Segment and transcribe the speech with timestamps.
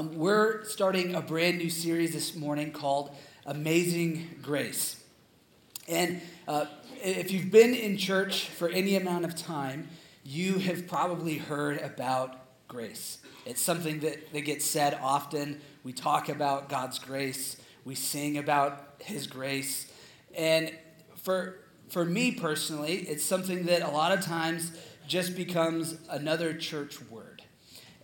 [0.00, 3.14] Um, we're starting a brand new series this morning called
[3.44, 4.98] Amazing Grace.
[5.86, 6.64] And uh,
[7.02, 9.90] if you've been in church for any amount of time,
[10.24, 13.18] you have probably heard about grace.
[13.44, 15.60] It's something that, that gets said often.
[15.84, 19.92] We talk about God's grace, we sing about His grace.
[20.34, 20.72] And
[21.16, 21.58] for,
[21.90, 24.72] for me personally, it's something that a lot of times
[25.06, 27.29] just becomes another church word.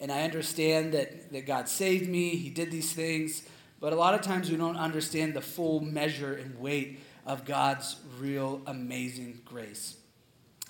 [0.00, 3.42] And I understand that, that God saved me, He did these things,
[3.80, 7.96] but a lot of times we don't understand the full measure and weight of God's
[8.18, 9.96] real amazing grace.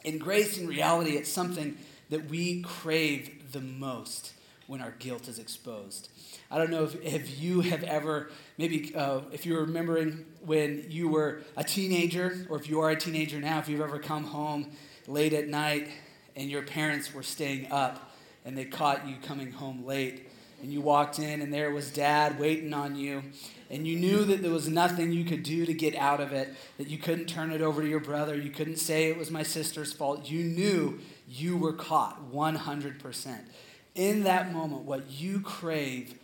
[0.05, 1.77] In grace, in reality, it's something
[2.11, 4.33] that we crave the most
[4.67, 6.09] when our guilt is exposed.
[6.51, 11.09] I don't know if, if you have ever, maybe uh, if you're remembering when you
[11.09, 14.71] were a teenager, or if you are a teenager now, if you've ever come home
[15.07, 15.89] late at night
[16.37, 18.06] and your parents were staying up
[18.47, 20.31] and they caught you coming home late,
[20.63, 23.23] and you walked in and there was dad waiting on you,
[23.69, 26.55] and you knew that there was nothing you could do to get out of it,
[26.79, 29.43] that you couldn't turn it over to your brother, you couldn't say it was my
[29.43, 30.31] sister's fault.
[30.31, 33.39] You knew you were caught 100%.
[33.97, 36.15] In that moment, what you crave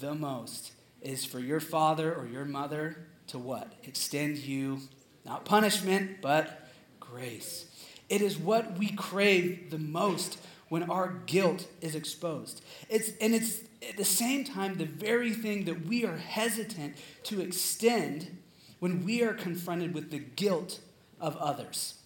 [0.00, 2.96] the most is for your father or your mother
[3.26, 3.72] to what?
[3.82, 4.78] Extend you,
[5.24, 6.68] not punishment, but
[7.00, 7.66] grace.
[8.08, 10.38] It is what we crave the most
[10.72, 12.64] when our guilt is exposed.
[12.88, 17.42] It's, and it's at the same time the very thing that we are hesitant to
[17.42, 18.38] extend
[18.78, 20.80] when we are confronted with the guilt
[21.20, 21.96] of others,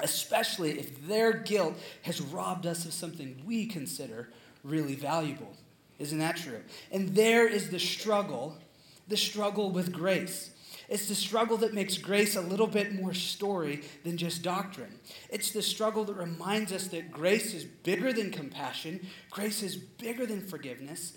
[0.00, 4.30] especially if their guilt has robbed us of something we consider
[4.64, 5.54] really valuable.
[5.98, 6.62] Isn't that true?
[6.92, 8.56] And there is the struggle,
[9.06, 10.51] the struggle with grace.
[10.92, 14.98] It's the struggle that makes grace a little bit more story than just doctrine.
[15.30, 20.26] It's the struggle that reminds us that grace is bigger than compassion, grace is bigger
[20.26, 21.14] than forgiveness.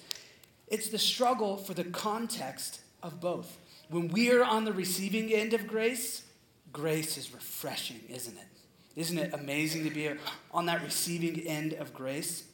[0.69, 3.57] It's the struggle for the context of both.
[3.89, 6.23] When we are on the receiving end of grace,
[6.71, 8.47] grace is refreshing, isn't it?
[8.95, 10.09] Isn't it amazing to be
[10.53, 12.45] on that receiving end of grace?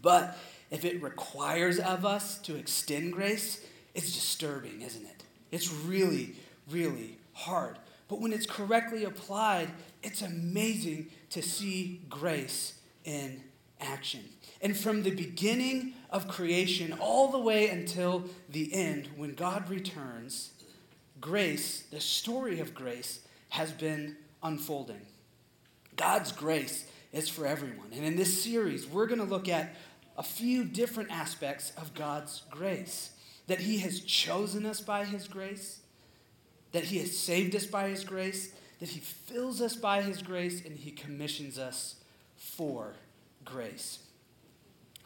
[0.00, 0.38] But
[0.70, 3.62] if it requires of us to extend grace,
[3.94, 5.24] it's disturbing, isn't it?
[5.50, 6.34] It's really,
[6.70, 7.78] really hard.
[8.08, 9.70] But when it's correctly applied,
[10.02, 13.42] it's amazing to see grace in
[13.80, 14.24] action.
[14.60, 20.52] And from the beginning of creation all the way until the end, when God returns,
[21.20, 23.20] grace, the story of grace,
[23.50, 25.02] has been unfolding.
[25.96, 27.88] God's grace is for everyone.
[27.92, 29.74] And in this series, we're going to look at
[30.16, 33.10] a few different aspects of God's grace
[33.46, 35.80] that He has chosen us by His grace,
[36.74, 40.64] that He has saved us by His grace, that He fills us by His grace,
[40.66, 41.94] and He commissions us
[42.36, 42.94] for
[43.44, 44.00] grace.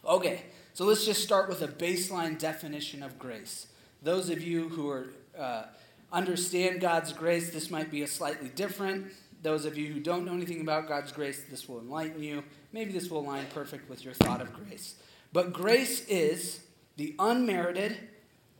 [0.04, 3.66] Okay, so let's just start with a baseline definition of grace.
[4.02, 5.08] Those of you who are
[5.38, 5.62] uh,
[6.10, 9.12] understand God's grace, this might be a slightly different.
[9.42, 12.44] Those of you who don't know anything about God's grace, this will enlighten you.
[12.72, 14.94] Maybe this will align perfect with your thought of grace.
[15.34, 16.60] But grace is
[16.96, 17.98] the unmerited,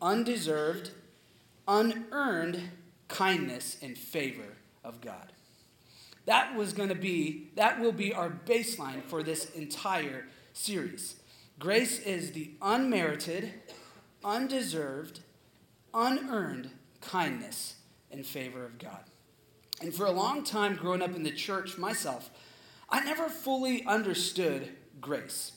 [0.02, 0.90] undeserved,
[1.66, 2.60] unearned
[3.08, 5.32] kindness and favor of God.
[6.26, 11.16] That was going to be, that will be our baseline for this entire series.
[11.58, 13.54] Grace is the unmerited,
[14.22, 15.20] undeserved,
[15.94, 16.70] unearned
[17.00, 17.76] kindness
[18.10, 19.04] and favor of God.
[19.80, 22.30] And for a long time growing up in the church myself,
[22.90, 24.68] I never fully understood
[25.00, 25.52] grace.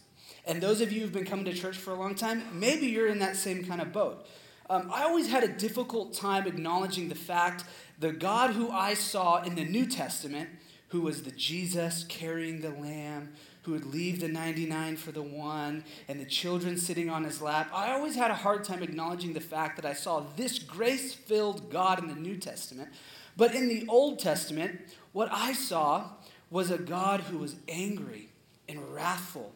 [0.46, 3.08] And those of you who've been coming to church for a long time, maybe you're
[3.08, 4.26] in that same kind of boat.
[4.72, 7.66] Um, I always had a difficult time acknowledging the fact
[8.00, 10.48] the God who I saw in the New Testament,
[10.88, 13.34] who was the Jesus carrying the lamb,
[13.64, 17.70] who would leave the 99 for the one, and the children sitting on his lap,
[17.74, 21.70] I always had a hard time acknowledging the fact that I saw this grace filled
[21.70, 22.92] God in the New Testament.
[23.36, 24.80] But in the Old Testament,
[25.12, 26.12] what I saw
[26.50, 28.30] was a God who was angry
[28.70, 29.52] and wrathful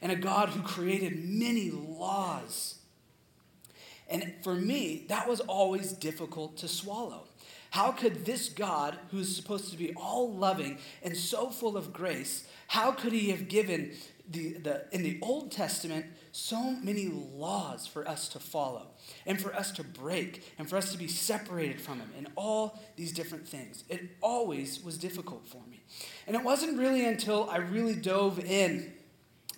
[0.00, 2.76] and a God who created many laws.
[4.10, 7.28] And for me, that was always difficult to swallow.
[7.70, 12.44] How could this God, who's supposed to be all loving and so full of grace,
[12.66, 13.92] how could he have given
[14.28, 18.88] the, the, in the Old Testament so many laws for us to follow
[19.24, 22.80] and for us to break and for us to be separated from him and all
[22.96, 23.84] these different things?
[23.88, 25.82] It always was difficult for me.
[26.26, 28.92] And it wasn't really until I really dove in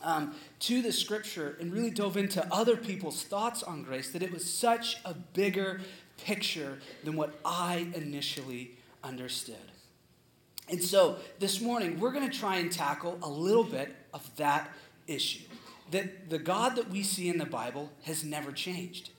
[0.03, 4.33] um, to the scripture and really dove into other people's thoughts on grace that it
[4.33, 5.81] was such a bigger
[6.25, 8.73] picture than what I initially
[9.03, 9.57] understood.
[10.69, 14.71] And so this morning, we're going to try and tackle a little bit of that
[15.07, 15.45] issue.
[15.91, 19.11] that the God that we see in the Bible has never changed.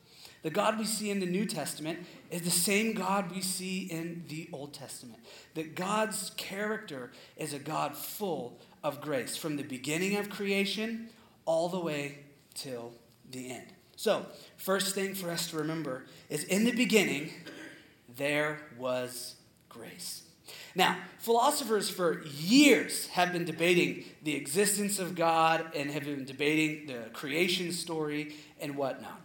[0.42, 2.00] The God we see in the New Testament
[2.32, 5.20] is the same God we see in the Old Testament.
[5.54, 11.10] That God's character is a God full of grace from the beginning of creation
[11.46, 12.20] all the way
[12.54, 12.94] till
[13.30, 13.68] the end.
[13.96, 14.26] So,
[14.58, 17.32] first thing for us to remember is in the beginning,
[18.18, 19.36] there was
[19.70, 20.24] grace.
[20.76, 26.88] Now, philosophers for years have been debating the existence of God and have been debating
[26.88, 29.22] the creation story and whatnot.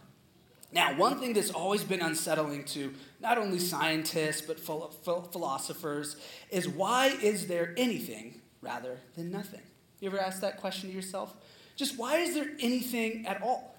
[0.71, 6.15] Now, one thing that's always been unsettling to not only scientists but philosophers
[6.51, 9.61] is why is there anything rather than nothing?
[9.99, 11.33] You ever ask that question to yourself?
[11.75, 13.75] Just why is there anything at all?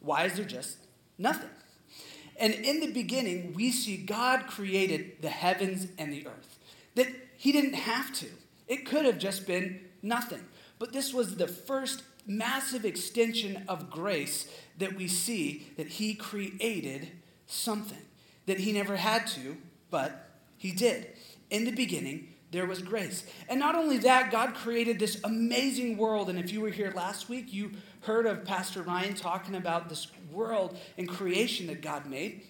[0.00, 0.78] Why is there just
[1.18, 1.50] nothing?
[2.38, 6.58] And in the beginning, we see God created the heavens and the earth.
[6.94, 8.26] That He didn't have to,
[8.68, 10.44] it could have just been nothing.
[10.78, 14.48] But this was the first massive extension of grace
[14.78, 17.12] that we see that he created
[17.46, 18.02] something
[18.46, 19.56] that he never had to,
[19.90, 21.08] but he did.
[21.50, 23.24] In the beginning, there was grace.
[23.50, 26.30] And not only that, God created this amazing world.
[26.30, 30.06] And if you were here last week, you heard of Pastor Ryan talking about this
[30.32, 32.44] world and creation that God made.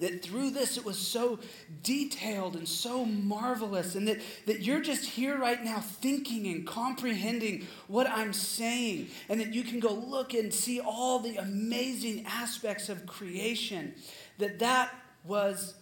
[0.00, 1.40] That through this it was so
[1.82, 3.94] detailed and so marvelous.
[3.94, 9.08] And that, that you're just here right now thinking and comprehending what i'm saying.
[9.28, 13.94] And that you can go look and see all the amazing aspects of creation.
[14.36, 14.94] That that
[15.24, 15.74] was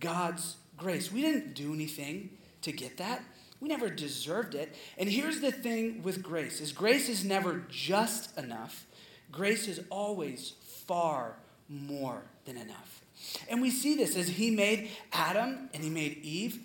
[0.00, 1.12] god's grace.
[1.12, 2.30] We didn't do anything
[2.62, 3.22] to get that.
[3.60, 4.74] We never deserved it.
[4.96, 8.86] And here's the thing with grace is grace is never just enough.
[9.30, 10.54] Grace is always
[10.86, 11.36] far
[11.68, 13.04] more than enough.
[13.48, 16.58] And we see this as he made Adam and he made Eve.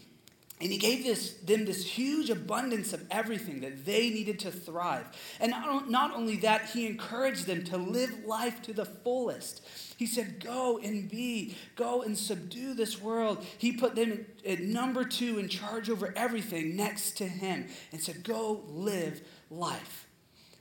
[0.65, 5.05] And he gave this, them this huge abundance of everything that they needed to thrive.
[5.39, 9.63] And not, not only that, he encouraged them to live life to the fullest.
[9.95, 13.45] He said, Go and be, go and subdue this world.
[13.59, 18.23] He put them at number two in charge over everything next to him and said,
[18.23, 19.21] Go live
[19.51, 20.04] life.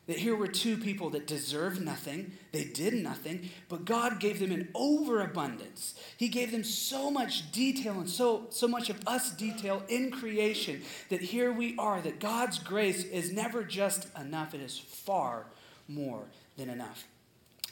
[0.06, 4.52] That here were two people that deserved nothing, they did nothing, but God gave them
[4.52, 5.94] an overabundance.
[6.18, 10.82] He gave them so much detail and so, so much of us detail in creation
[11.08, 15.46] that here we are, that God's grace is never just enough, it is far
[15.88, 16.24] more
[16.58, 17.04] than enough.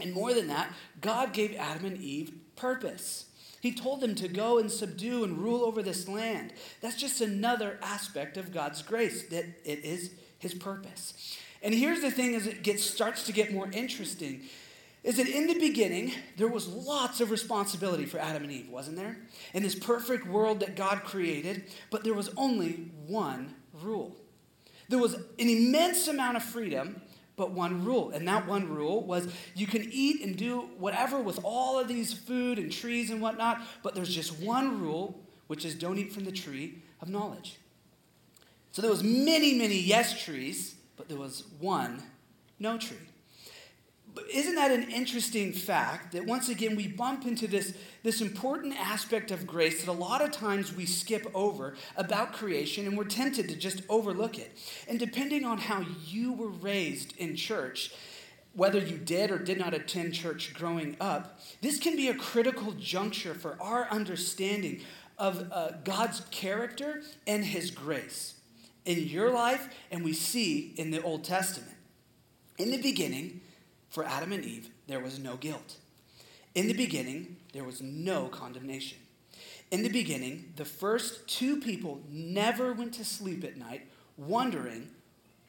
[0.01, 3.27] And more than that, God gave Adam and Eve purpose.
[3.61, 6.53] He told them to go and subdue and rule over this land.
[6.81, 11.39] That's just another aspect of God's grace, that it is his purpose.
[11.63, 14.43] And here's the thing as it gets, starts to get more interesting
[15.05, 18.97] is that in the beginning, there was lots of responsibility for Adam and Eve, wasn't
[18.97, 19.17] there?
[19.53, 24.17] In this perfect world that God created, but there was only one rule.
[24.89, 27.03] There was an immense amount of freedom,
[27.35, 28.11] but one rule.
[28.11, 29.27] And that one rule was
[29.57, 33.61] you can eat and do whatever with all of these food and trees and whatnot,
[33.83, 37.59] but there's just one rule, which is don't eat from the tree of knowledge.
[38.71, 42.01] So there was many, many yes trees, but there was one
[42.61, 42.97] no tree.
[44.15, 48.79] But isn't that an interesting fact that once again we bump into this, this important
[48.79, 53.03] aspect of grace that a lot of times we skip over about creation and we're
[53.03, 54.57] tempted to just overlook it?
[54.87, 57.93] And depending on how you were raised in church,
[58.55, 62.75] whether you did or did not attend church growing up, this can be a critical
[62.79, 64.83] juncture for our understanding
[65.19, 68.35] of uh, God's character and His grace
[68.85, 71.77] in your life and we see in the Old Testament.
[72.59, 73.41] In the beginning,
[73.91, 75.77] for Adam and Eve, there was no guilt.
[76.55, 78.99] In the beginning, there was no condemnation.
[79.71, 84.91] In the beginning, the first two people never went to sleep at night wondering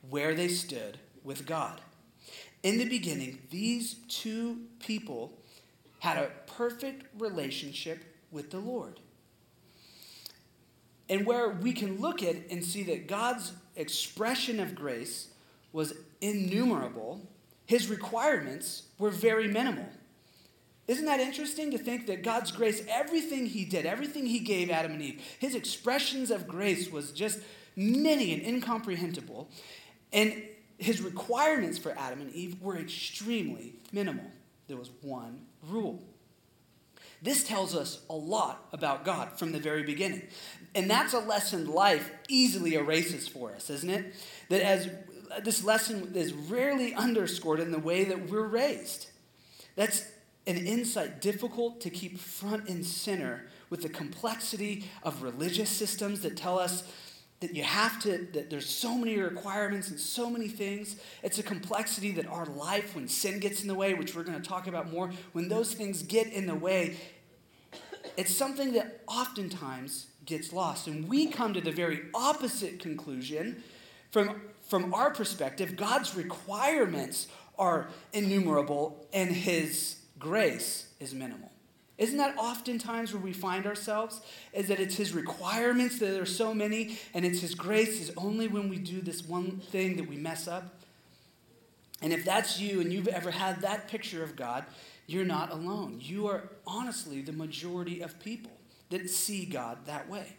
[0.09, 1.81] where they stood with God.
[2.63, 5.33] In the beginning, these two people
[5.99, 8.99] had a perfect relationship with the Lord
[11.13, 15.27] and where we can look at and see that God's expression of grace
[15.72, 17.22] was innumerable,
[17.67, 19.88] his requirements were very minimal.
[20.88, 24.93] Isn't that interesting to think that God's grace, everything he did, everything he gave Adam
[24.93, 27.41] and Eve, his expressions of grace was just
[27.75, 29.51] many and incomprehensible.
[30.12, 30.41] And
[30.79, 34.25] his requirements for Adam and Eve were extremely minimal.
[34.67, 36.01] There was one rule.
[37.23, 40.23] This tells us a lot about God from the very beginning.
[40.75, 44.13] And that's a lesson life easily erases for us, isn't it?
[44.49, 44.89] That as
[45.43, 49.07] this lesson is rarely underscored in the way that we're raised.
[49.75, 50.05] That's
[50.45, 56.35] an insight difficult to keep front and center with the complexity of religious systems that
[56.35, 56.83] tell us
[57.43, 60.95] that you have to, that there's so many requirements and so many things.
[61.23, 64.41] It's a complexity that our life, when sin gets in the way, which we're going
[64.41, 66.95] to talk about more, when those things get in the way,
[68.17, 70.88] it's something that oftentimes gets lost.
[70.88, 73.63] And we come to the very opposite conclusion
[74.12, 75.75] from, from our perspective.
[75.75, 77.27] God's requirements
[77.58, 81.51] are innumerable, and His grace is minimal.
[81.98, 84.22] Isn't that oftentimes where we find ourselves?
[84.51, 88.48] Is that it's His requirements that are so many, and it's His grace is only
[88.48, 90.79] when we do this one thing that we mess up.
[92.01, 94.65] And if that's you and you've ever had that picture of God,
[95.05, 96.00] you're not alone.
[96.01, 98.51] You are honestly the majority of people
[98.89, 100.36] that see God that way.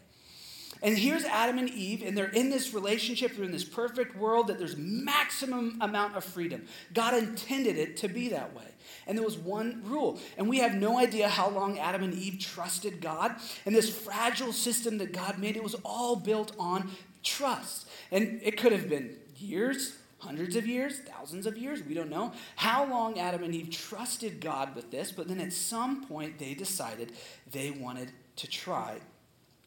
[0.83, 4.49] And here's Adam and Eve, and they're in this relationship, they're in this perfect world
[4.49, 6.66] that there's maximum amount of freedom.
[6.92, 8.66] God intended it to be that way.
[9.06, 10.18] And there was one rule.
[10.37, 13.35] And we have no idea how long Adam and Eve trusted God.
[13.64, 16.90] And this fragile system that God made, it was all built on
[17.23, 17.88] trust.
[18.11, 22.33] And it could have been years, hundreds of years, thousands of years, we don't know
[22.57, 26.54] how long Adam and Eve trusted God with this, but then at some point they
[26.54, 27.12] decided
[27.50, 28.97] they wanted to try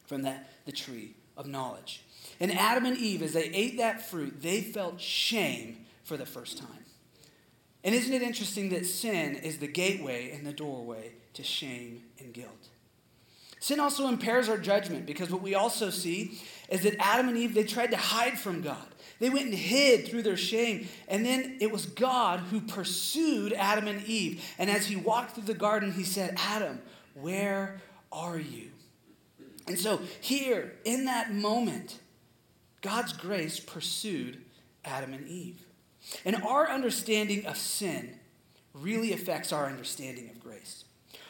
[0.06, 0.36] from the,
[0.66, 2.04] the tree of knowledge.
[2.40, 6.58] And Adam and Eve, as they ate that fruit, they felt shame for the first
[6.58, 6.86] time.
[7.84, 12.34] And isn't it interesting that sin is the gateway and the doorway to shame and
[12.34, 12.70] guilt?
[13.68, 17.54] Sin also impairs our judgment because what we also see is that Adam and Eve,
[17.54, 18.88] they tried to hide from God.
[19.20, 20.88] They went and hid through their shame.
[21.10, 24.42] And then it was God who pursued Adam and Eve.
[24.58, 26.82] And as he walked through the garden, he said, Adam,
[27.14, 28.70] where are you?
[29.68, 32.00] And so, here, in that moment,
[32.80, 34.46] God's grace pursued
[34.86, 35.62] Adam and Eve.
[36.24, 38.18] And our understanding of sin
[38.74, 40.86] really affects our understanding of grace.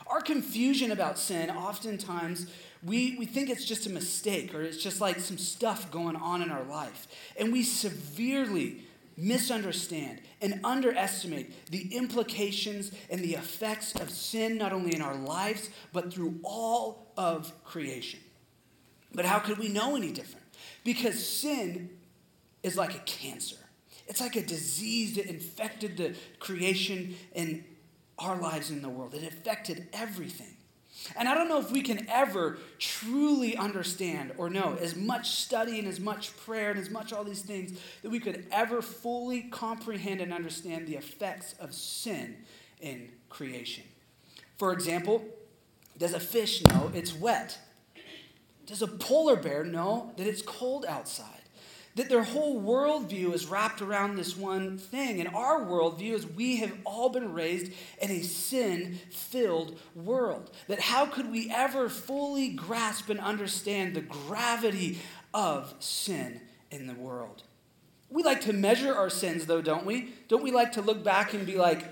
[0.09, 2.47] Our confusion about sin, oftentimes,
[2.83, 6.41] we, we think it's just a mistake or it's just like some stuff going on
[6.41, 7.07] in our life.
[7.37, 8.83] And we severely
[9.17, 15.69] misunderstand and underestimate the implications and the effects of sin, not only in our lives,
[15.91, 18.19] but through all of creation.
[19.13, 20.45] But how could we know any different?
[20.83, 21.89] Because sin
[22.61, 23.57] is like a cancer.
[24.07, 27.63] It's like a disease that infected the creation and
[28.19, 29.13] our lives in the world.
[29.13, 30.57] It affected everything.
[31.15, 35.79] And I don't know if we can ever truly understand or know as much study
[35.79, 39.43] and as much prayer and as much all these things that we could ever fully
[39.43, 42.35] comprehend and understand the effects of sin
[42.81, 43.83] in creation.
[44.57, 45.23] For example,
[45.97, 47.57] does a fish know it's wet?
[48.65, 51.36] Does a polar bear know that it's cold outside?
[51.97, 55.19] That their whole worldview is wrapped around this one thing.
[55.19, 60.51] And our worldview is we have all been raised in a sin filled world.
[60.67, 64.99] That how could we ever fully grasp and understand the gravity
[65.33, 66.39] of sin
[66.71, 67.43] in the world?
[68.09, 70.13] We like to measure our sins, though, don't we?
[70.27, 71.83] Don't we like to look back and be like,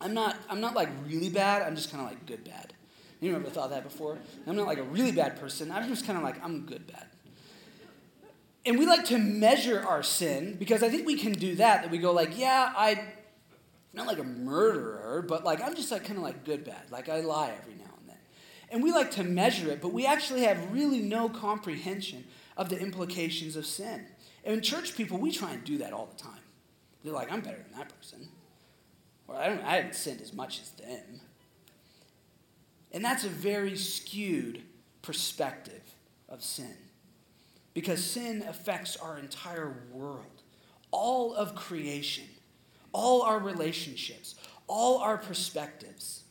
[0.00, 2.72] I'm not, I'm not like really bad, I'm just kind of like good bad.
[3.20, 4.18] You ever thought that before?
[4.46, 7.06] I'm not like a really bad person, I'm just kind of like, I'm good bad.
[8.66, 11.82] And we like to measure our sin because I think we can do that.
[11.82, 13.00] That we go like, yeah, I,
[13.94, 16.90] not like a murderer, but like I'm just like kind of like good bad.
[16.90, 18.18] Like I lie every now and then.
[18.70, 22.24] And we like to measure it, but we actually have really no comprehension
[22.56, 24.04] of the implications of sin.
[24.44, 26.40] And church people, we try and do that all the time.
[27.04, 28.28] They're like, I'm better than that person.
[29.28, 31.20] Or I, don't, I haven't sinned as much as them.
[32.90, 34.62] And that's a very skewed
[35.02, 35.82] perspective
[36.28, 36.76] of sin
[37.76, 40.42] because sin affects our entire world,
[40.90, 42.24] all of creation,
[42.94, 44.34] all our relationships,
[44.66, 46.24] all our perspectives,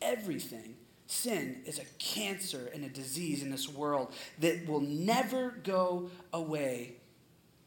[0.00, 0.74] everything.
[1.06, 6.94] Sin is a cancer and a disease in this world that will never go away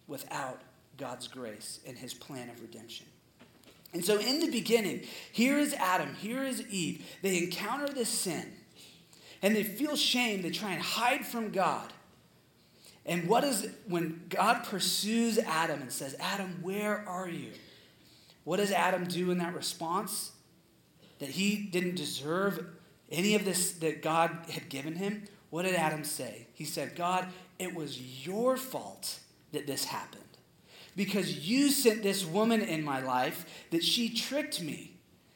[0.08, 0.64] without
[0.98, 3.06] God's grace and his plan of redemption.
[3.94, 7.06] And so, in the beginning, here is Adam, here is Eve.
[7.22, 8.54] They encounter this sin
[9.44, 10.42] and they feel shame.
[10.42, 11.94] They try and hide from God.
[13.10, 17.50] And what is, when God pursues Adam and says, Adam, where are you?
[18.44, 20.32] What does Adam do in that response?
[21.18, 22.64] That he didn't deserve
[23.12, 25.24] any of this that God had given him?
[25.50, 26.46] What did Adam say?
[26.54, 27.26] He said, God,
[27.58, 29.18] it was your fault
[29.54, 30.22] that this happened.
[30.96, 34.92] Because you sent this woman in my life that she tricked me.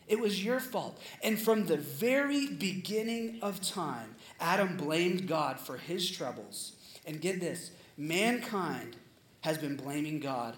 [0.08, 1.02] It was your fault.
[1.24, 6.74] And from the very beginning of time, Adam blamed God for his troubles
[7.06, 8.96] and get this mankind
[9.42, 10.56] has been blaming God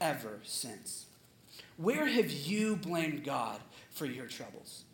[0.00, 1.06] ever since.
[1.76, 3.60] Where have you blamed God
[3.90, 4.84] for your troubles?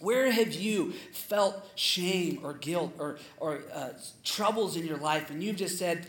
[0.00, 3.90] Where have you felt shame or guilt or, or uh,
[4.24, 6.06] troubles in your life and you've just said,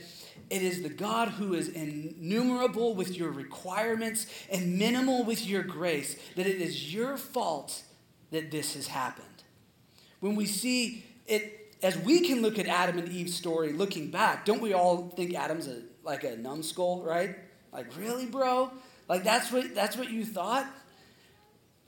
[0.49, 6.17] it is the God who is innumerable with your requirements and minimal with your grace,
[6.35, 7.83] that it is your fault
[8.31, 9.27] that this has happened.
[10.19, 14.45] When we see it, as we can look at Adam and Eve's story looking back,
[14.45, 17.35] don't we all think Adam's a, like a numbskull, right?
[17.71, 18.71] Like, really, bro?
[19.07, 20.67] Like, that's what, that's what you thought?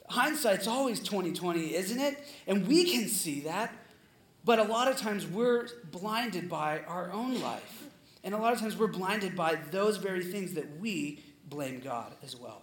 [0.10, 2.18] Hindsight's always 2020, isn't it?
[2.48, 3.74] And we can see that,
[4.44, 7.84] but a lot of times we're blinded by our own life.
[8.24, 12.14] And a lot of times we're blinded by those very things that we blame God
[12.24, 12.62] as well.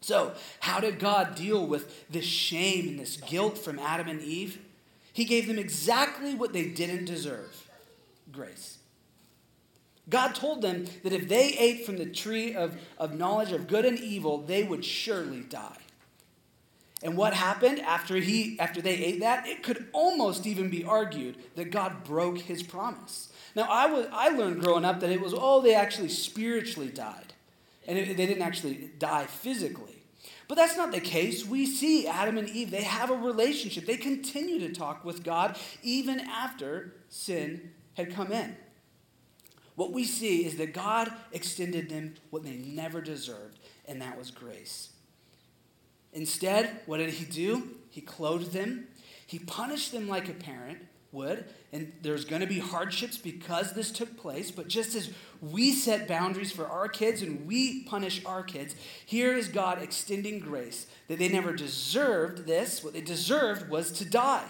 [0.00, 4.58] So, how did God deal with this shame and this guilt from Adam and Eve?
[5.18, 7.68] He gave them exactly what they didn't deserve
[8.30, 8.78] grace.
[10.08, 13.84] God told them that if they ate from the tree of, of knowledge of good
[13.84, 15.78] and evil, they would surely die.
[17.02, 19.48] And what happened after, he, after they ate that?
[19.48, 23.32] It could almost even be argued that God broke his promise.
[23.56, 27.32] Now, I, was, I learned growing up that it was, oh, they actually spiritually died.
[27.88, 29.97] And it, they didn't actually die physically.
[30.46, 31.46] But that's not the case.
[31.46, 33.86] We see Adam and Eve, they have a relationship.
[33.86, 38.56] They continue to talk with God even after sin had come in.
[39.74, 44.32] What we see is that God extended them what they never deserved, and that was
[44.32, 44.90] grace.
[46.12, 47.76] Instead, what did he do?
[47.90, 48.88] He clothed them,
[49.26, 50.78] he punished them like a parent,
[51.12, 51.44] would.
[51.72, 54.50] And there's going to be hardships because this took place.
[54.50, 55.10] But just as
[55.40, 58.74] we set boundaries for our kids and we punish our kids,
[59.04, 62.82] here is God extending grace that they never deserved this.
[62.82, 64.46] What they deserved was to die.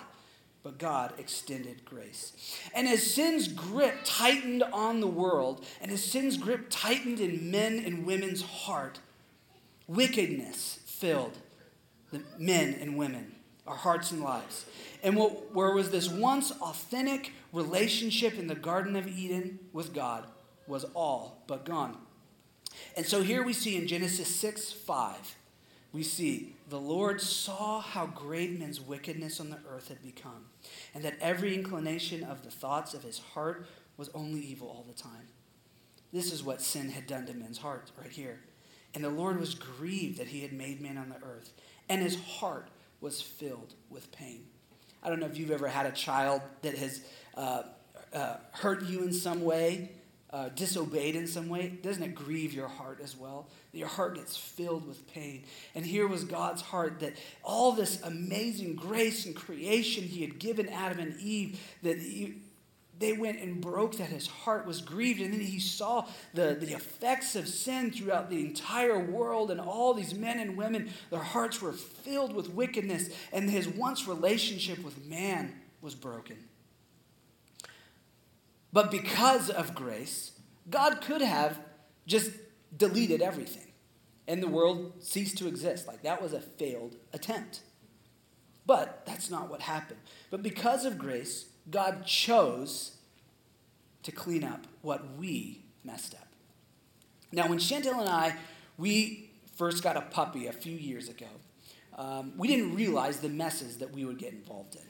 [0.62, 2.32] But God extended grace.
[2.74, 7.78] And as sin's grip tightened on the world, and as sin's grip tightened in men
[7.78, 8.98] and women's heart,
[9.86, 11.38] wickedness filled
[12.10, 13.34] the men and women,
[13.66, 14.66] our hearts and lives.
[15.02, 20.26] And what, where was this once authentic relationship in the Garden of Eden with God
[20.66, 21.96] was all but gone.
[22.96, 25.36] And so here we see in Genesis 6 5,
[25.92, 30.46] we see the Lord saw how great men's wickedness on the earth had become,
[30.94, 35.00] and that every inclination of the thoughts of his heart was only evil all the
[35.00, 35.28] time.
[36.12, 38.40] This is what sin had done to men's hearts right here.
[38.94, 41.52] And the Lord was grieved that he had made man on the earth,
[41.88, 42.68] and his heart
[43.00, 44.46] was filled with pain.
[45.02, 47.00] I don't know if you've ever had a child that has
[47.36, 47.62] uh,
[48.12, 49.90] uh, hurt you in some way,
[50.30, 51.78] uh, disobeyed in some way.
[51.82, 53.48] Doesn't it grieve your heart as well?
[53.72, 55.44] Your heart gets filled with pain.
[55.74, 60.68] And here was God's heart that all this amazing grace and creation He had given
[60.68, 61.98] Adam and Eve, that
[62.98, 66.72] they went and broke that his heart was grieved and then he saw the, the
[66.72, 71.62] effects of sin throughout the entire world and all these men and women their hearts
[71.62, 76.36] were filled with wickedness and his once relationship with man was broken.
[78.72, 80.32] But because of grace
[80.68, 81.58] god could have
[82.06, 82.32] just
[82.76, 83.68] deleted everything
[84.28, 85.88] and the world ceased to exist.
[85.88, 87.62] Like that was a failed attempt.
[88.66, 90.00] But that's not what happened.
[90.30, 92.96] But because of grace God chose
[94.02, 96.26] to clean up what we messed up.
[97.30, 98.36] Now, when Chantel and I,
[98.78, 101.26] we first got a puppy a few years ago,
[101.96, 104.82] um, we didn't realize the messes that we would get involved in.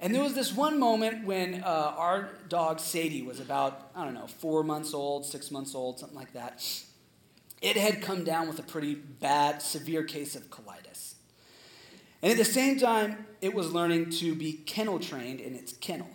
[0.00, 4.14] And there was this one moment when uh, our dog Sadie was about, I don't
[4.14, 6.62] know, four months old, six months old, something like that.
[7.60, 11.14] It had come down with a pretty bad, severe case of colitis.
[12.22, 16.10] And at the same time, it was learning to be kennel trained in its kennel.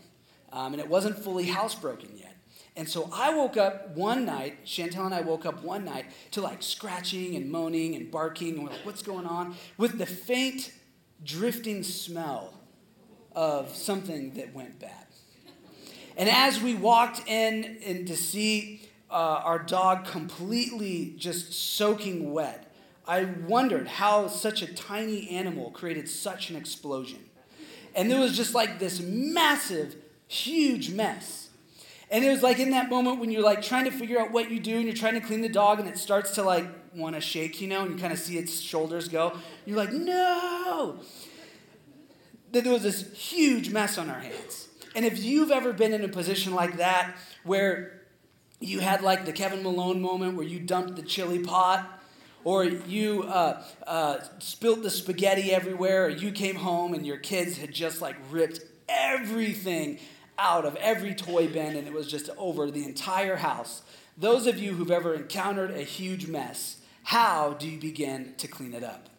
[0.52, 2.36] Um, and it wasn't fully housebroken yet.
[2.76, 6.42] And so I woke up one night, Chantel and I woke up one night to
[6.42, 9.56] like scratching and moaning and barking, and we're like, what's going on?
[9.78, 10.72] With the faint,
[11.24, 12.54] drifting smell
[13.36, 15.08] of something that went bad.
[16.18, 22.74] And as we walked in and to see uh, our dog completely just soaking wet,
[23.08, 27.20] I wondered how such a tiny animal created such an explosion.
[27.96, 29.96] And there was just like this massive,
[30.30, 31.50] huge mess.
[32.12, 34.50] And it was like in that moment when you're like trying to figure out what
[34.50, 36.66] you do and you're trying to clean the dog and it starts to like
[36.96, 39.38] want to shake, you know, and you kind of see its shoulders go.
[39.66, 41.00] You're like, no!
[42.52, 44.70] That there was this huge mess on our hands.
[44.96, 48.02] And if you've ever been in a position like that where
[48.60, 52.00] you had like the Kevin Malone moment where you dumped the chili pot
[52.44, 57.58] or you uh, uh, spilt the spaghetti everywhere, or you came home and your kids
[57.58, 60.00] had just like ripped everything
[60.40, 63.82] out of every toy bin and it was just over the entire house.
[64.18, 68.74] Those of you who've ever encountered a huge mess, how do you begin to clean
[68.74, 69.10] it up?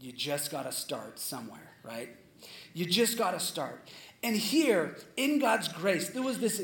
[0.00, 2.08] you just got to start somewhere, right?
[2.72, 3.88] You just got to start.
[4.22, 6.62] And here, in God's grace, there was this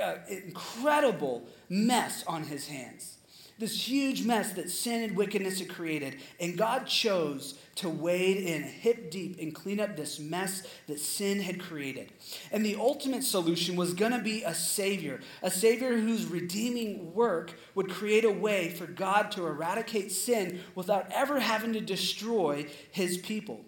[0.00, 3.17] uh, incredible mess on his hands.
[3.58, 6.16] This huge mess that sin and wickedness had created.
[6.38, 11.40] And God chose to wade in hip deep and clean up this mess that sin
[11.40, 12.12] had created.
[12.52, 17.54] And the ultimate solution was going to be a Savior, a Savior whose redeeming work
[17.74, 23.18] would create a way for God to eradicate sin without ever having to destroy his
[23.18, 23.64] people.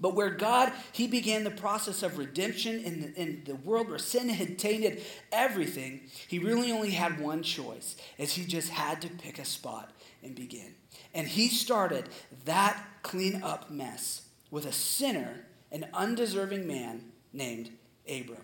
[0.00, 3.98] But where God, He began the process of redemption in the, in the world where
[3.98, 9.08] sin had tainted everything, He really only had one choice, as He just had to
[9.08, 10.74] pick a spot and begin.
[11.14, 12.08] And He started
[12.44, 17.70] that clean up mess with a sinner, an undeserving man named
[18.08, 18.42] Abram.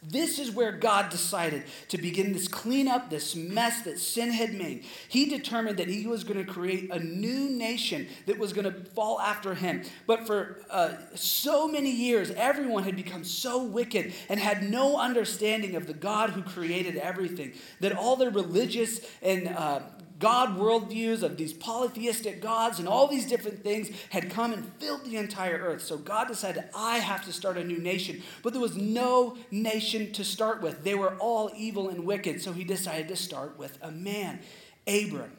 [0.00, 4.84] This is where God decided to begin this cleanup, this mess that sin had made.
[5.08, 8.84] He determined that he was going to create a new nation that was going to
[8.90, 9.82] fall after him.
[10.06, 15.74] But for uh, so many years, everyone had become so wicked and had no understanding
[15.74, 19.80] of the God who created everything that all their religious and uh,
[20.18, 25.04] God worldviews of these polytheistic gods and all these different things had come and filled
[25.04, 25.82] the entire earth.
[25.82, 28.22] So God decided, I have to start a new nation.
[28.42, 30.82] But there was no nation to start with.
[30.82, 32.42] They were all evil and wicked.
[32.42, 34.40] So he decided to start with a man,
[34.88, 35.36] Abram.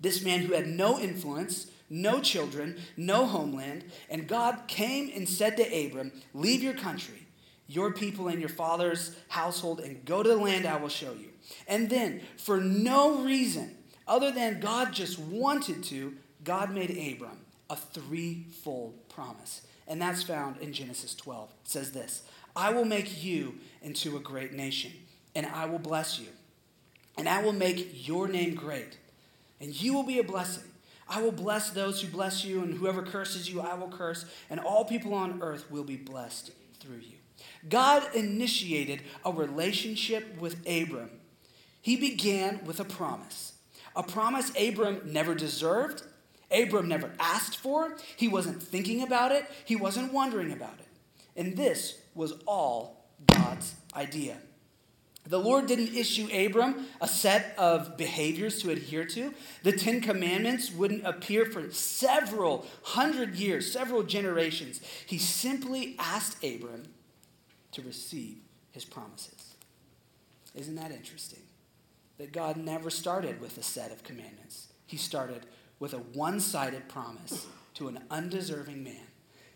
[0.00, 3.84] This man who had no influence, no children, no homeland.
[4.08, 7.26] And God came and said to Abram, Leave your country,
[7.66, 11.33] your people, and your father's household, and go to the land I will show you.
[11.66, 13.76] And then, for no reason
[14.06, 17.38] other than God just wanted to, God made Abram
[17.70, 19.62] a threefold promise.
[19.86, 21.50] And that's found in Genesis 12.
[21.64, 22.22] It says this
[22.56, 24.92] I will make you into a great nation,
[25.34, 26.28] and I will bless you,
[27.16, 28.98] and I will make your name great,
[29.60, 30.64] and you will be a blessing.
[31.06, 34.58] I will bless those who bless you, and whoever curses you, I will curse, and
[34.58, 37.18] all people on earth will be blessed through you.
[37.68, 41.10] God initiated a relationship with Abram
[41.84, 43.52] he began with a promise.
[43.94, 46.02] A promise Abram never deserved,
[46.50, 50.88] Abram never asked for, he wasn't thinking about it, he wasn't wondering about it.
[51.36, 54.38] And this was all God's idea.
[55.26, 59.34] The Lord didn't issue Abram a set of behaviors to adhere to.
[59.62, 64.80] The Ten Commandments wouldn't appear for several hundred years, several generations.
[65.04, 66.84] He simply asked Abram
[67.72, 68.38] to receive
[68.72, 69.54] his promises.
[70.54, 71.43] Isn't that interesting?
[72.18, 74.68] That God never started with a set of commandments.
[74.86, 75.46] He started
[75.78, 79.06] with a one sided promise to an undeserving man.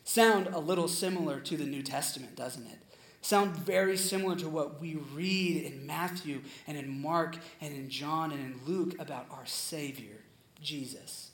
[0.05, 2.79] Sound a little similar to the New Testament, doesn't it?
[3.21, 8.33] Sound very similar to what we read in Matthew and in Mark and in John
[8.33, 10.16] and in Luke about our Savior,
[10.62, 11.31] Jesus.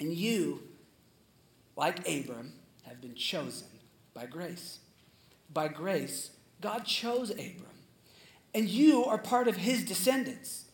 [0.00, 0.62] And you,
[1.76, 2.54] like Abram,
[2.86, 3.68] have been chosen
[4.14, 4.80] by grace.
[5.52, 7.71] By grace, God chose Abram
[8.54, 10.64] and you are part of his descendants.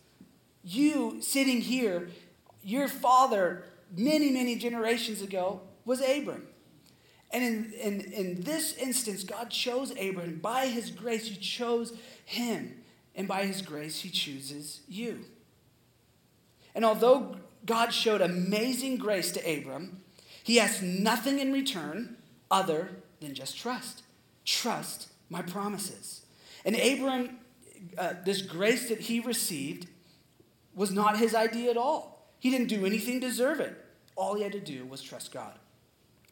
[0.64, 2.08] You sitting here,
[2.62, 3.64] your father,
[3.96, 6.46] many, many generations ago, was Abram.
[7.30, 10.38] And in, in, in this instance, God chose Abram.
[10.40, 11.92] By his grace, he chose
[12.24, 12.82] him.
[13.14, 15.24] And by his grace, he chooses you.
[16.74, 17.36] And although
[17.66, 20.02] God showed amazing grace to Abram,
[20.42, 22.16] he asked nothing in return
[22.50, 24.02] other than just trust.
[24.44, 26.22] Trust my promises.
[26.64, 27.38] And Abram
[27.96, 29.86] uh, this grace that he received
[30.74, 32.30] was not his idea at all.
[32.38, 33.76] He didn't do anything to deserve it.
[34.16, 35.58] All he had to do was trust God.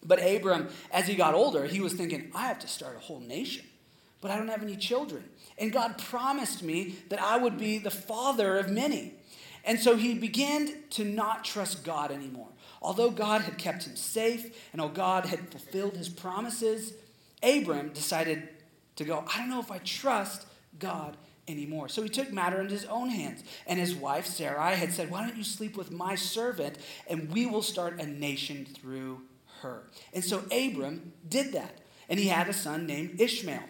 [0.04, 3.20] But Abram, as he got older, he was thinking, I have to start a whole
[3.20, 3.64] nation,
[4.20, 5.24] but I don't have any children.
[5.59, 9.14] And God promised me that I would be the father of many.
[9.64, 12.48] And so he began to not trust God anymore.
[12.80, 16.92] Although God had kept him safe and although God had fulfilled his promises,
[17.42, 18.48] Abram decided
[18.94, 20.46] to go, I don't know if I trust
[20.78, 21.16] God
[21.48, 21.88] anymore.
[21.88, 23.44] So he took matter into his own hands.
[23.66, 26.78] And his wife, Sarai, had said, Why don't you sleep with my servant
[27.09, 29.22] and we will start a nation through
[29.61, 29.85] her?
[30.12, 31.80] And so Abram did that.
[32.09, 33.64] And he had a son named Ishmael.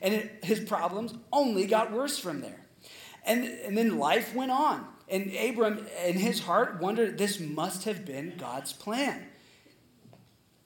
[0.00, 2.60] And it, his problems only got worse from there.
[3.24, 4.86] And, and then life went on.
[5.08, 9.26] And Abram, in his heart, wondered this must have been God's plan.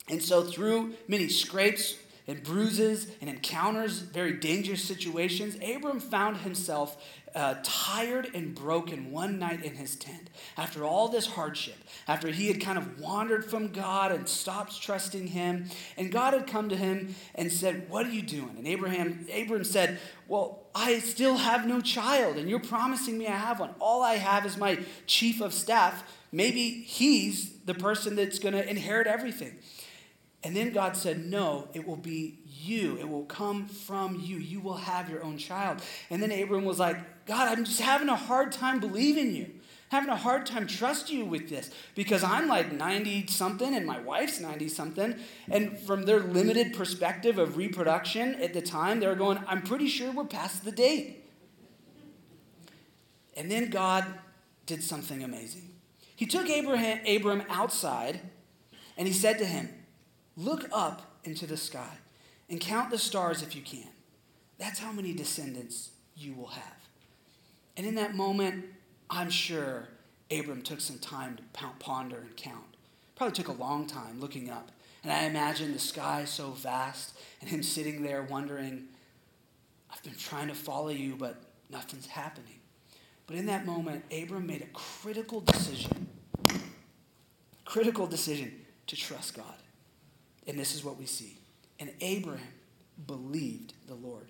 [0.08, 1.96] And so, through many scrapes,
[2.28, 6.96] and bruises and encounters very dangerous situations, Abram found himself
[7.36, 11.76] uh, tired and broken one night in his tent after all this hardship,
[12.08, 15.66] after he had kind of wandered from God and stopped trusting him.
[15.98, 18.54] And God had come to him and said, What are you doing?
[18.56, 23.36] And Abraham, Abram said, Well, I still have no child, and you're promising me I
[23.36, 23.74] have one.
[23.80, 28.68] All I have is my chief of staff, maybe he's the person that's going to
[28.68, 29.58] inherit everything.
[30.46, 32.96] And then God said, No, it will be you.
[32.98, 34.36] It will come from you.
[34.36, 35.82] You will have your own child.
[36.08, 39.50] And then Abram was like, God, I'm just having a hard time believing you.
[39.88, 43.98] Having a hard time trusting you with this because I'm like 90 something and my
[43.98, 45.16] wife's 90 something.
[45.50, 49.88] And from their limited perspective of reproduction at the time, they were going, I'm pretty
[49.88, 51.24] sure we're past the date.
[53.36, 54.06] And then God
[54.64, 55.74] did something amazing.
[56.14, 58.20] He took Abraham, Abram outside
[58.96, 59.70] and he said to him,
[60.36, 61.98] Look up into the sky
[62.50, 63.88] and count the stars if you can.
[64.58, 66.88] That's how many descendants you will have.
[67.76, 68.64] And in that moment,
[69.10, 69.88] I'm sure
[70.30, 71.42] Abram took some time to
[71.78, 72.76] ponder and count.
[73.14, 74.70] Probably took a long time looking up.
[75.02, 78.88] And I imagine the sky so vast and him sitting there wondering,
[79.90, 81.36] I've been trying to follow you, but
[81.70, 82.60] nothing's happening.
[83.26, 86.08] But in that moment, Abram made a critical decision.
[87.64, 88.52] Critical decision
[88.86, 89.54] to trust God.
[90.46, 91.38] And this is what we see.
[91.78, 92.46] And Abraham
[93.06, 94.28] believed the Lord.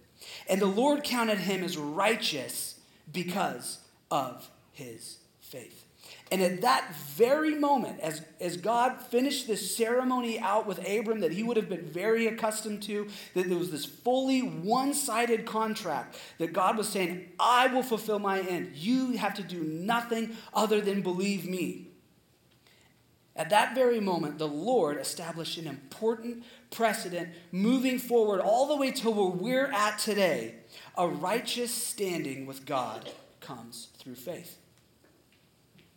[0.49, 2.81] And the Lord counted him as righteous
[3.13, 3.79] because
[4.11, 5.85] of his faith.
[6.31, 11.33] And at that very moment, as, as God finished this ceremony out with Abram that
[11.33, 16.19] he would have been very accustomed to, that there was this fully one sided contract
[16.39, 18.73] that God was saying, I will fulfill my end.
[18.75, 21.86] You have to do nothing other than believe me.
[23.37, 28.91] At that very moment, the Lord established an important precedent moving forward all the way
[28.93, 30.55] to where we're at today.
[30.97, 34.59] A righteous standing with God comes through faith.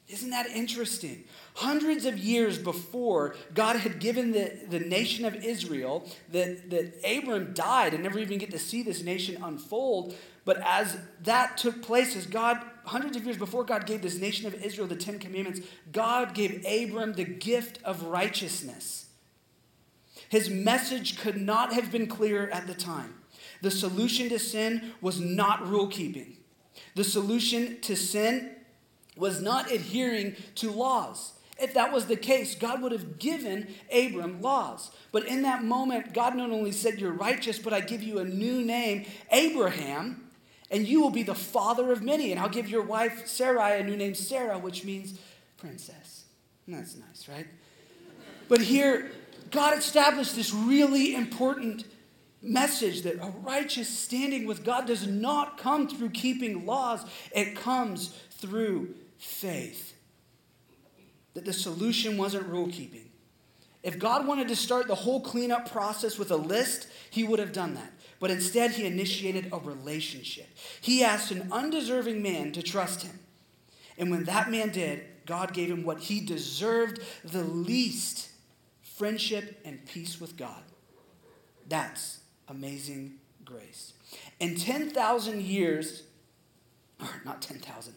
[0.10, 1.24] Isn't that interesting?
[1.54, 7.54] Hundreds of years before God had given the, the nation of Israel, that, that Abram
[7.54, 10.16] died and never even get to see this nation unfold.
[10.46, 14.48] But as that took place, as God, hundreds of years before God gave this nation
[14.48, 19.08] of Israel the Ten Commandments, God gave Abram the gift of righteousness.
[20.30, 23.16] His message could not have been clearer at the time.
[23.62, 26.38] The solution to sin was not rule keeping.
[26.96, 28.56] The solution to sin
[29.16, 31.34] was not adhering to laws.
[31.62, 34.92] If that was the case, God would have given Abram laws.
[35.12, 38.26] But in that moment, God not only said, You're righteous, but I give you a
[38.26, 40.29] new name, Abraham,
[40.72, 42.32] and you will be the father of many.
[42.32, 45.20] And I'll give your wife, Sarai, a new name, Sarah, which means
[45.58, 46.26] princess.
[46.68, 47.48] And that's nice, right?
[48.48, 49.12] But here,
[49.52, 51.86] God established this really important
[52.42, 58.10] message that a righteous standing with God does not come through keeping laws, it comes
[58.32, 59.96] through faith.
[61.34, 63.10] That the solution wasn't rule keeping.
[63.82, 67.54] If God wanted to start the whole cleanup process with a list, he would have
[67.54, 67.94] done that.
[68.20, 70.48] But instead, he initiated a relationship.
[70.82, 73.20] He asked an undeserving man to trust him.
[73.98, 78.30] And when that man did, God gave him what he deserved the least
[78.82, 80.64] friendship and peace with God.
[81.68, 83.94] That's amazing grace.
[84.40, 86.04] In 10,000 years,
[87.00, 87.94] or not 10,000,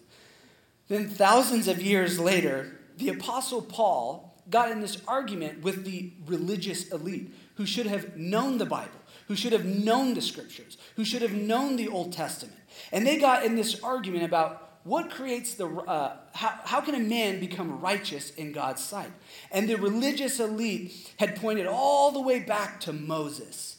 [0.89, 6.91] then, thousands of years later, the Apostle Paul got in this argument with the religious
[6.91, 11.23] elite who should have known the Bible, who should have known the scriptures, who should
[11.23, 12.59] have known the Old Testament.
[12.91, 17.01] And they got in this argument about what creates the, uh, how, how can a
[17.01, 19.13] man become righteous in God's sight?
[19.51, 23.77] And the religious elite had pointed all the way back to Moses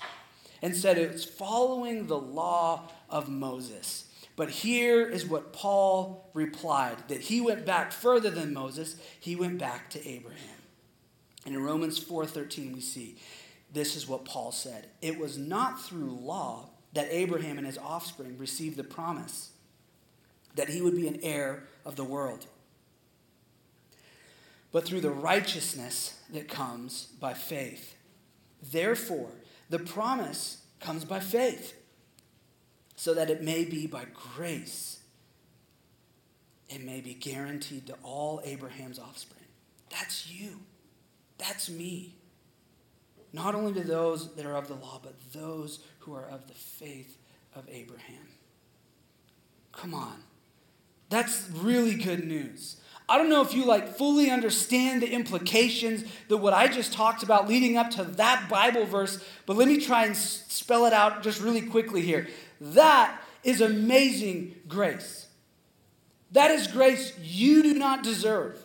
[0.62, 4.06] and said it's following the law of Moses.
[4.36, 9.60] But here is what Paul replied that he went back further than Moses, he went
[9.60, 10.40] back to Abraham.
[11.46, 13.18] And in Romans 4:13 we see
[13.74, 14.88] this is what Paul said.
[15.02, 19.50] It was not through law that Abraham and his offspring received the promise
[20.56, 22.46] that he would be an heir of the world,
[24.72, 27.96] but through the righteousness that comes by faith.
[28.62, 29.32] Therefore,
[29.70, 31.74] the promise comes by faith
[32.96, 34.06] so that it may be by
[34.36, 35.00] grace,
[36.70, 39.46] it may be guaranteed to all Abraham's offspring.
[39.90, 40.60] That's you.
[41.38, 42.16] That's me.
[43.34, 46.54] Not only to those that are of the law, but those who are of the
[46.54, 47.18] faith
[47.56, 48.28] of Abraham.
[49.72, 50.24] Come on.
[51.10, 52.78] That's really good news.
[53.10, 57.22] I don't know if you like fully understand the implications that what I just talked
[57.22, 61.22] about leading up to that Bible verse, but let me try and spell it out
[61.22, 62.28] just really quickly here.
[62.62, 65.28] That is amazing grace.
[66.32, 68.58] That is grace you do not deserve.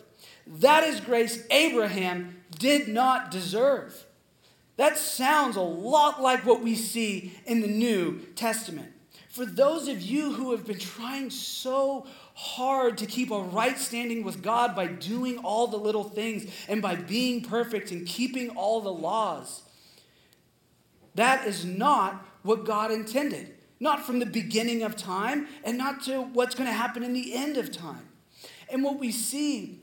[0.47, 4.05] That is grace Abraham did not deserve.
[4.79, 8.93] That sounds a lot like what we see in the New Testament.
[9.27, 14.23] For those of you who have been trying so hard to keep a right standing
[14.23, 18.79] with God by doing all the little things and by being perfect and keeping all
[18.79, 19.63] the laws.
[21.13, 23.55] That is not what God intended.
[23.81, 27.35] Not from the beginning of time and not to what's going to happen in the
[27.35, 28.07] end of time.
[28.69, 29.81] And what we see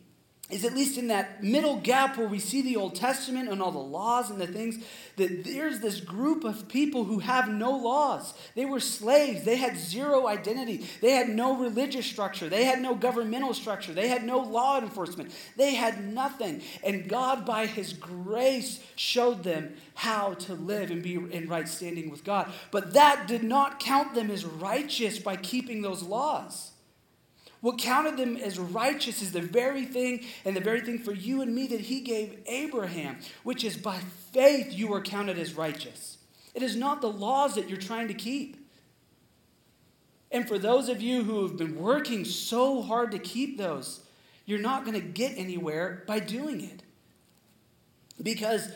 [0.49, 3.73] is at least in that middle gap where we see the Old Testament and all
[3.73, 4.79] the laws and the things,
[5.17, 8.33] that there's this group of people who have no laws.
[8.55, 9.45] They were slaves.
[9.45, 10.87] They had zero identity.
[11.01, 12.49] They had no religious structure.
[12.49, 13.93] They had no governmental structure.
[13.93, 15.33] They had no law enforcement.
[15.57, 16.63] They had nothing.
[16.85, 22.09] And God, by His grace, showed them how to live and be in right standing
[22.09, 22.53] with God.
[22.71, 26.71] But that did not count them as righteous by keeping those laws.
[27.67, 31.43] What counted them as righteous is the very thing and the very thing for you
[31.43, 33.99] and me that he gave Abraham, which is by
[34.31, 36.19] faith you are counted as righteous.
[36.55, 38.71] It is not the laws that you're trying to keep.
[40.31, 44.05] And for those of you who have been working so hard to keep those,
[44.45, 46.85] you're not going to get anywhere by doing it.
[48.23, 48.71] Because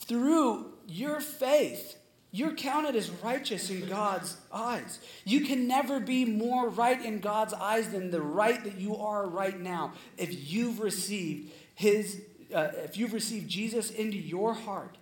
[0.00, 1.94] through your faith,
[2.32, 4.98] you're counted as righteous in God's eyes.
[5.24, 9.26] You can never be more right in God's eyes than the right that you are
[9.26, 12.22] right now if you've received his
[12.54, 14.96] uh, if you've received Jesus into your heart.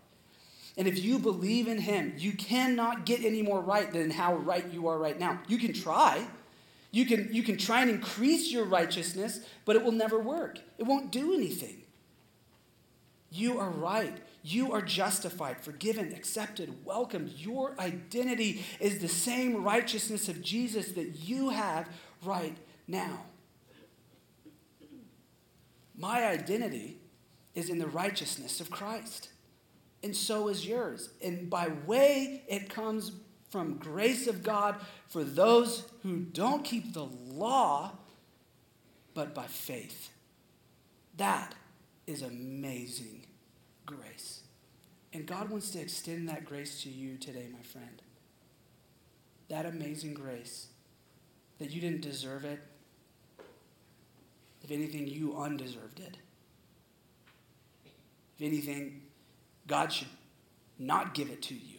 [0.77, 4.65] And if you believe in him, you cannot get any more right than how right
[4.73, 5.41] you are right now.
[5.49, 6.27] You can try.
[6.93, 10.59] You can, you can try and increase your righteousness, but it will never work.
[10.79, 11.83] It won't do anything.
[13.31, 14.17] You are right.
[14.43, 17.33] You are justified, forgiven, accepted, welcomed.
[17.37, 21.89] Your identity is the same righteousness of Jesus that you have
[22.25, 22.57] right
[22.89, 23.25] now.
[25.97, 26.97] My identity
[27.55, 29.29] is in the righteousness of Christ,
[30.03, 31.11] and so is yours.
[31.23, 33.13] And by way, it comes
[33.51, 34.77] from grace of God
[35.09, 37.93] for those who don't keep the law,
[39.13, 40.09] but by faith.
[41.19, 41.55] That
[42.07, 43.27] is amazing
[43.91, 44.43] grace.
[45.13, 48.03] And God wants to extend that grace to you today, my friend.
[49.49, 50.69] That amazing grace
[51.59, 52.61] that you didn't deserve it.
[54.63, 56.17] If anything, you undeserved it.
[58.39, 59.03] If anything,
[59.67, 60.09] God should
[60.79, 61.79] not give it to you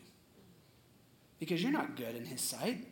[1.39, 2.87] because you're not good in His sight.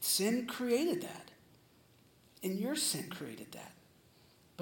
[0.00, 1.30] Sin created that,
[2.42, 3.72] and your sin created that.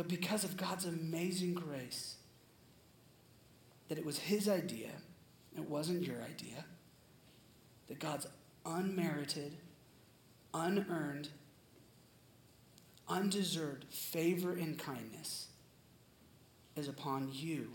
[0.00, 2.14] But because of God's amazing grace,
[3.90, 4.88] that it was His idea,
[5.54, 6.64] it wasn't your idea,
[7.86, 8.26] that God's
[8.64, 9.58] unmerited,
[10.54, 11.28] unearned,
[13.10, 15.48] undeserved favor and kindness
[16.76, 17.68] is upon you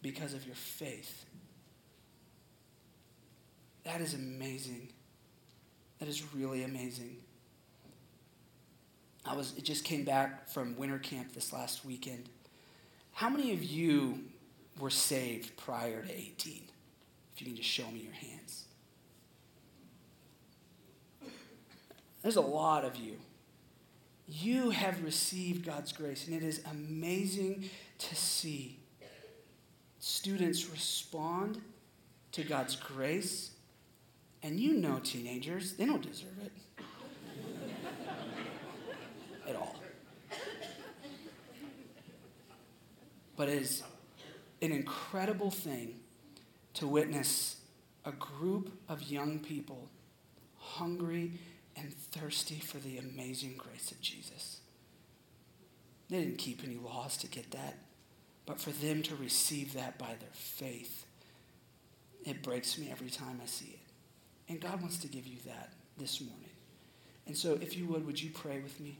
[0.00, 1.26] because of your faith.
[3.82, 4.88] That is amazing.
[5.98, 7.18] That is really amazing.
[9.26, 12.28] I was it just came back from winter camp this last weekend.
[13.12, 14.18] How many of you
[14.78, 16.62] were saved prior to 18?
[17.34, 18.64] If you can just show me your hands.
[22.22, 23.18] There's a lot of you.
[24.26, 28.78] You have received God's grace, and it is amazing to see
[29.98, 31.60] students respond
[32.32, 33.50] to God's grace.
[34.42, 36.52] And you know, teenagers, they don't deserve it.
[39.46, 39.76] At all.
[43.36, 43.82] But it is
[44.62, 46.00] an incredible thing
[46.74, 47.56] to witness
[48.04, 49.88] a group of young people
[50.58, 51.32] hungry
[51.76, 54.60] and thirsty for the amazing grace of Jesus.
[56.08, 57.78] They didn't keep any laws to get that,
[58.46, 61.06] but for them to receive that by their faith,
[62.24, 63.80] it breaks me every time I see it.
[64.48, 66.50] And God wants to give you that this morning.
[67.26, 68.98] And so, if you would, would you pray with me?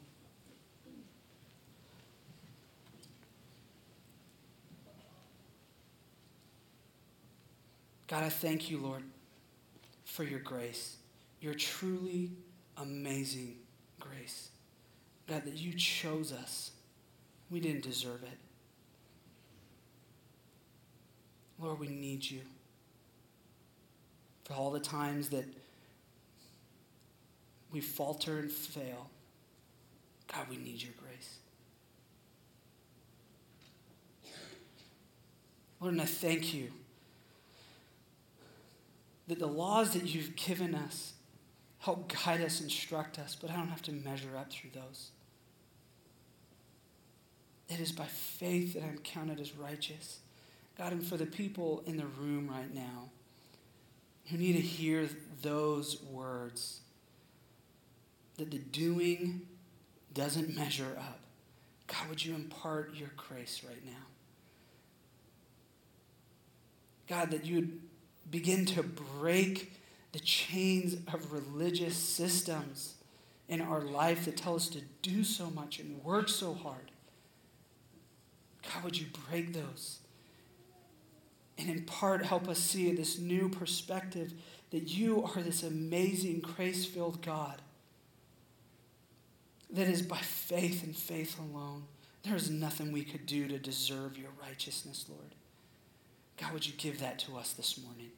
[8.07, 9.03] God, I thank you, Lord,
[10.05, 10.97] for your grace,
[11.41, 12.33] your truly
[12.77, 13.57] amazing
[13.99, 14.51] grace.
[15.27, 16.73] God, that you chose us.
[17.51, 18.39] We didn't deserve it.
[21.59, 22.41] Lord, we need you.
[24.45, 25.47] For all the times that
[27.71, 29.09] we falter and fail,
[30.31, 31.39] God, we need your grace.
[35.81, 36.71] Lord, and I thank you
[39.29, 41.15] that the laws that you've given us
[41.79, 45.11] help guide us, instruct us, but I don't have to measure up through those.
[47.69, 50.21] It is by faith that I'm counted as righteous.
[50.79, 53.11] God, and for the people in the room right now
[54.31, 55.09] who need to hear
[55.43, 56.81] those words,
[58.39, 59.43] that the doing
[60.13, 61.21] doesn't measure up.
[61.87, 63.93] God, would you impart your grace right now?
[67.07, 67.81] God, that you would
[68.31, 69.73] begin to break
[70.13, 72.95] the chains of religious systems
[73.49, 76.91] in our life that tell us to do so much and work so hard.
[78.63, 79.99] God, would you break those?
[81.59, 84.33] And in part, help us see this new perspective
[84.71, 87.61] that you are this amazing, grace filled God
[89.71, 91.85] that is by faith and faith alone.
[92.23, 95.35] There is nothing we could do to deserve your righteousness, Lord.
[96.41, 98.11] God, would you give that to us this morning?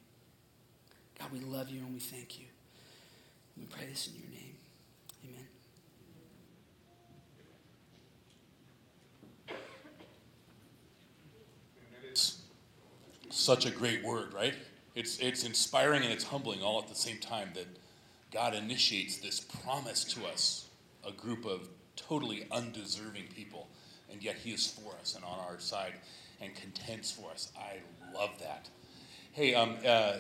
[1.19, 2.47] God, we love you and we thank you.
[3.57, 4.57] We pray this in your name.
[5.25, 5.47] Amen.
[12.11, 12.43] It's
[13.31, 14.55] such a great word, right?
[14.95, 17.67] It's, it's inspiring and it's humbling all at the same time that
[18.33, 20.69] God initiates this promise to us,
[21.07, 23.69] a group of totally undeserving people,
[24.11, 25.95] and yet He is for us and on our side
[26.41, 27.53] and contends for us.
[27.59, 27.79] I
[28.15, 28.69] love that.
[29.33, 30.15] Hey, um, uh,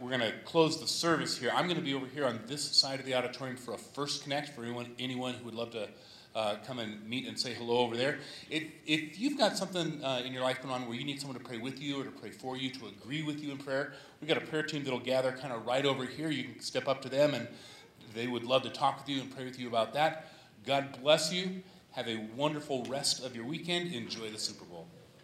[0.00, 1.50] we're going to close the service here.
[1.54, 4.22] I'm going to be over here on this side of the auditorium for a first
[4.22, 5.88] connect for anyone, anyone who would love to
[6.34, 8.18] uh, come and meet and say hello over there.
[8.48, 11.38] If, if you've got something uh, in your life going on where you need someone
[11.38, 13.92] to pray with you or to pray for you, to agree with you in prayer,
[14.20, 16.30] we've got a prayer team that'll gather kind of right over here.
[16.30, 17.48] You can step up to them and
[18.14, 20.32] they would love to talk with you and pray with you about that.
[20.64, 21.62] God bless you.
[21.92, 23.92] Have a wonderful rest of your weekend.
[23.92, 24.67] Enjoy the Super Bowl.